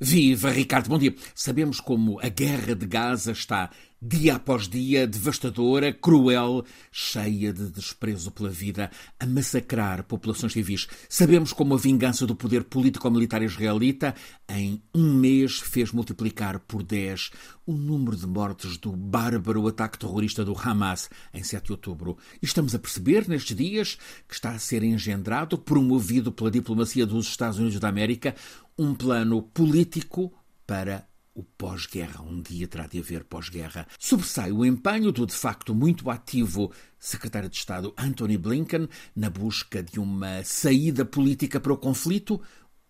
[0.00, 1.12] Viva, Ricardo, bom dia.
[1.34, 3.68] Sabemos como a guerra de Gaza está
[4.00, 10.86] dia após dia, devastadora, cruel, cheia de desprezo pela vida, a massacrar populações civis.
[11.08, 14.14] Sabemos como a vingança do poder político-militar israelita,
[14.48, 17.30] em um mês, fez multiplicar por 10
[17.66, 22.16] o número de mortes do bárbaro ataque terrorista do Hamas em 7 de outubro.
[22.40, 27.26] E estamos a perceber, nestes dias, que está a ser engendrado, promovido pela diplomacia dos
[27.28, 28.34] Estados Unidos da América,
[28.78, 30.32] um plano político
[30.64, 32.22] para o pós-guerra.
[32.22, 33.86] Um dia terá de haver pós-guerra.
[33.98, 39.82] Sobressai o empenho do de facto muito ativo secretário de Estado Anthony Blinken na busca
[39.82, 42.40] de uma saída política para o conflito,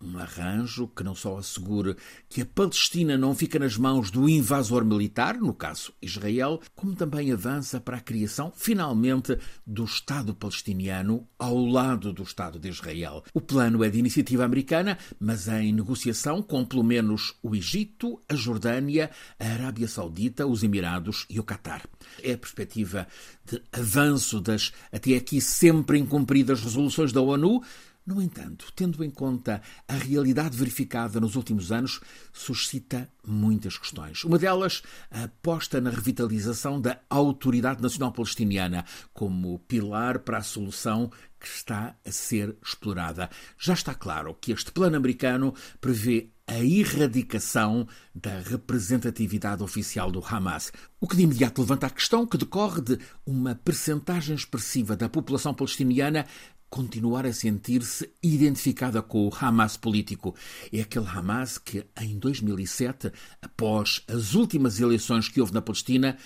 [0.00, 1.96] um arranjo que não só assegure
[2.28, 7.32] que a Palestina não fica nas mãos do invasor militar, no caso Israel, como também
[7.32, 13.24] avança para a criação, finalmente, do Estado palestiniano ao lado do Estado de Israel.
[13.34, 18.34] O plano é de iniciativa americana, mas em negociação com pelo menos o Egito, a
[18.34, 21.82] Jordânia, a Arábia Saudita, os Emirados e o Catar.
[22.22, 23.06] É a perspectiva
[23.44, 27.62] de avanço das até aqui sempre incumpridas resoluções da ONU
[28.08, 32.00] no entanto, tendo em conta a realidade verificada nos últimos anos,
[32.32, 34.24] suscita muitas questões.
[34.24, 41.10] Uma delas, a aposta na revitalização da Autoridade Nacional Palestiniana como pilar para a solução
[41.38, 43.28] que está a ser explorada.
[43.58, 50.72] Já está claro que este plano americano prevê a erradicação da representatividade oficial do Hamas,
[50.98, 55.52] o que de imediato levanta a questão que decorre de uma percentagem expressiva da população
[55.52, 56.24] palestiniana
[56.70, 60.34] continuar a sentir-se identificada com o Hamas político.
[60.72, 66.16] É aquele Hamas que, em 2007, após as últimas eleições que houve na Palestina,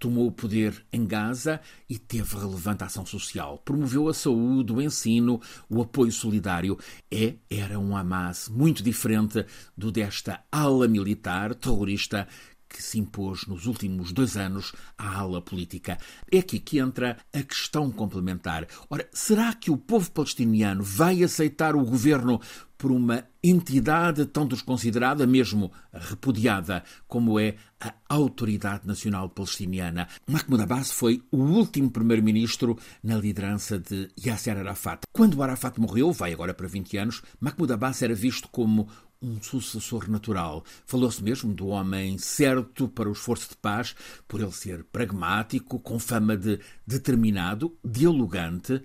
[0.00, 3.58] tomou o poder em Gaza e teve relevante ação social.
[3.58, 6.78] Promoveu a saúde, o ensino, o apoio solidário.
[7.10, 9.44] É, era um Hamas muito diferente
[9.76, 12.26] do desta ala militar terrorista
[12.70, 15.98] que se impôs nos últimos dois anos à ala política.
[16.30, 18.66] É aqui que entra a questão complementar.
[18.88, 22.40] Ora, será que o povo palestiniano vai aceitar o governo
[22.80, 30.08] por uma entidade tão desconsiderada, mesmo repudiada, como é a Autoridade Nacional Palestiniana.
[30.26, 35.02] Mahmoud Abbas foi o último primeiro-ministro na liderança de Yasser Arafat.
[35.12, 38.88] Quando Arafat morreu, vai agora para 20 anos, Mahmoud Abbas era visto como
[39.22, 40.64] um sucessor natural.
[40.86, 43.94] Falou-se mesmo do homem certo para o esforço de paz,
[44.26, 48.82] por ele ser pragmático, com fama de determinado, dialogante,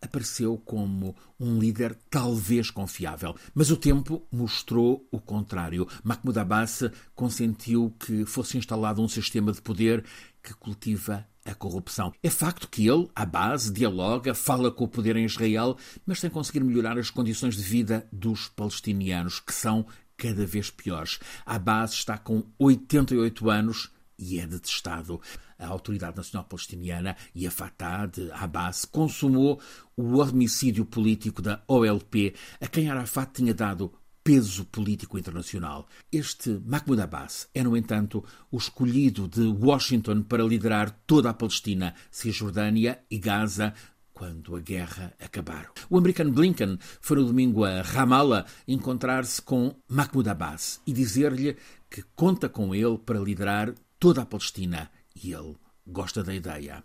[0.00, 3.34] apareceu como um líder talvez confiável.
[3.54, 5.88] Mas o tempo mostrou o contrário.
[6.02, 6.84] Mahmoud Abbas
[7.14, 10.04] consentiu que fosse instalado um sistema de poder
[10.42, 12.12] que cultiva a corrupção.
[12.22, 16.30] É facto que ele, à base, dialoga, fala com o poder em Israel, mas sem
[16.30, 21.18] conseguir melhorar as condições de vida dos palestinianos, que são cada vez piores.
[21.44, 25.20] A base está com 88 anos e é detestado.
[25.58, 29.60] A Autoridade Nacional Palestiniana e a Fatah de Abbas consumou
[29.96, 33.92] o homicídio político da OLP, a quem Arafat tinha dado
[34.24, 35.86] peso político internacional.
[36.10, 41.94] Este Mahmoud Abbas é, no entanto, o escolhido de Washington para liderar toda a Palestina,
[42.10, 43.74] Cisjordânia e Gaza,
[44.14, 45.70] quando a guerra acabar.
[45.90, 51.56] O americano Blinken foi no domingo a Ramallah encontrar-se com Mahmoud Abbas e dizer-lhe
[51.90, 56.82] que conta com ele para liderar toda a Palestina e ele gosta da ideia.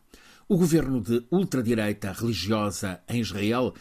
[0.47, 3.73] O governo de ultradireita religiosa em Israel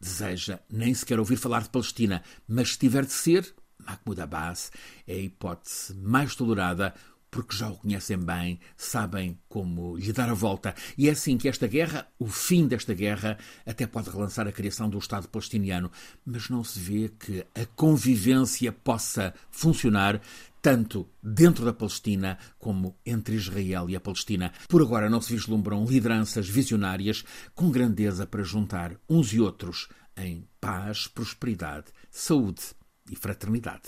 [0.00, 4.70] deseja nem sequer ouvir falar de Palestina, mas se tiver de ser, Mahmoud Abbas
[5.06, 6.94] é a hipótese mais tolerada
[7.30, 10.74] porque já o conhecem bem, sabem como lhe dar a volta.
[10.96, 13.36] E é assim que esta guerra, o fim desta guerra,
[13.66, 15.90] até pode relançar a criação do Estado palestiniano,
[16.24, 20.18] mas não se vê que a convivência possa funcionar
[20.66, 24.52] tanto dentro da Palestina como entre Israel e a Palestina.
[24.68, 27.22] Por agora não se vislumbram lideranças visionárias
[27.54, 32.62] com grandeza para juntar uns e outros em paz, prosperidade, saúde
[33.08, 33.82] e fraternidade.